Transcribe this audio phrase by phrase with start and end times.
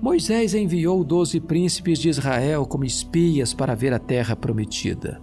[0.00, 5.20] Moisés enviou doze príncipes de Israel como espias para ver a terra prometida.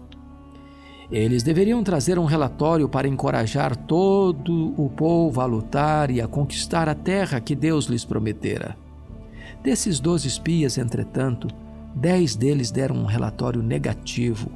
[1.11, 6.87] Eles deveriam trazer um relatório para encorajar todo o povo a lutar e a conquistar
[6.87, 8.77] a terra que Deus lhes prometera.
[9.63, 11.47] Desses doze espias, entretanto,
[11.95, 14.51] dez deles deram um relatório negativo.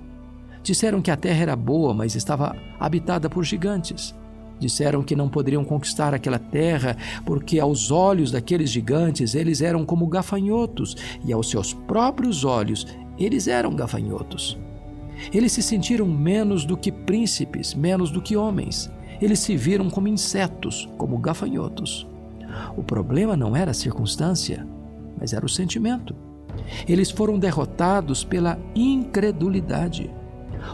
[0.62, 4.14] Disseram que a terra era boa, mas estava habitada por gigantes.
[4.62, 10.06] Disseram que não poderiam conquistar aquela terra porque, aos olhos daqueles gigantes, eles eram como
[10.06, 12.86] gafanhotos e, aos seus próprios olhos,
[13.18, 14.60] eles eram gafanhotos.
[15.34, 18.88] Eles se sentiram menos do que príncipes, menos do que homens.
[19.20, 22.08] Eles se viram como insetos, como gafanhotos.
[22.78, 24.66] O problema não era a circunstância,
[25.20, 26.16] mas era o sentimento.
[26.88, 30.12] Eles foram derrotados pela incredulidade.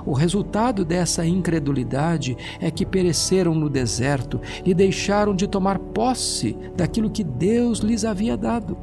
[0.05, 7.09] O resultado dessa incredulidade é que pereceram no deserto e deixaram de tomar posse daquilo
[7.09, 8.77] que Deus lhes havia dado.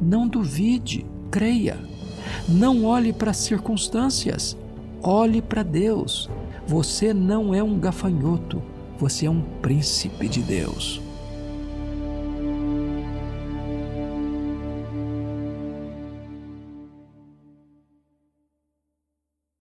[0.00, 1.78] Não duvide, creia.
[2.48, 4.56] Não olhe para as circunstâncias,
[5.02, 6.28] olhe para Deus.
[6.66, 8.62] Você não é um gafanhoto,
[8.98, 11.07] você é um príncipe de Deus.